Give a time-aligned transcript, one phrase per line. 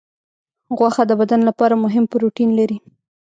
[0.77, 2.77] غوښه د بدن لپاره مهم پروټین لري.